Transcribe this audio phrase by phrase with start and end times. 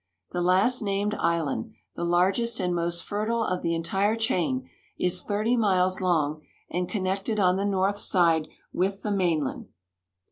[0.31, 5.57] The last named island, the largest and most fertile of the entire chain, is 30
[5.57, 9.67] miles long, and connected on the north side with the mainland.